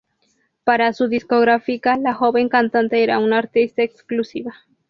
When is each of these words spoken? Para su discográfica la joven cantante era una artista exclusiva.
Para 0.63 0.93
su 0.93 1.09
discográfica 1.09 1.95
la 1.95 2.15
joven 2.15 2.49
cantante 2.49 3.03
era 3.03 3.19
una 3.19 3.37
artista 3.37 3.83
exclusiva. 3.83 4.55